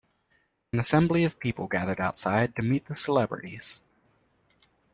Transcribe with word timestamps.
An 0.73 0.79
assembly 0.79 1.23
of 1.25 1.37
people 1.39 1.67
gathered 1.67 1.99
outside 2.01 2.55
to 2.55 2.63
meet 2.63 2.85
the 2.85 2.95
celebrities. 2.95 3.83